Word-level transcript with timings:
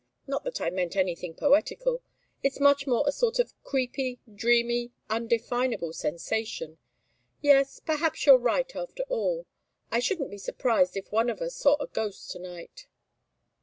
Not 0.25 0.43
that 0.45 0.59
I 0.59 0.71
meant 0.71 0.95
anything 0.95 1.35
poetical. 1.35 2.01
It's 2.41 2.59
much 2.59 2.87
more 2.87 3.03
a 3.07 3.11
sort 3.11 3.37
of 3.37 3.53
creepy, 3.63 4.19
dreamy, 4.33 4.93
undefinable 5.11 5.93
sensation. 5.93 6.79
Yes 7.39 7.79
perhaps 7.79 8.25
you're 8.25 8.39
right 8.39 8.75
after 8.75 9.03
all. 9.09 9.45
I 9.91 9.99
shouldn't 9.99 10.31
be 10.31 10.39
surprised 10.39 10.97
if 10.97 11.11
one 11.11 11.29
of 11.29 11.39
us 11.39 11.55
saw 11.55 11.75
a 11.79 11.85
ghost 11.85 12.31
to 12.31 12.39
night." 12.39 12.87